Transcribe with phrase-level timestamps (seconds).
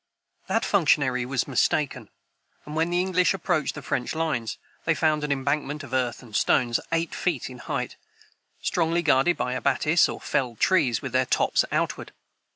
[0.47, 2.09] That functionary was mistaken;
[2.65, 6.35] and when the English approached the French lines, they found an embankment of earth and
[6.35, 7.97] stones, eight feet in height,
[8.63, 12.13] strongly guarded by abatis, or felled trees, with their tops outward.